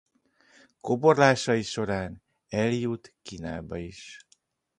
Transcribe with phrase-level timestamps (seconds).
[0.81, 4.25] Kóborlásai során eljut Kínába is.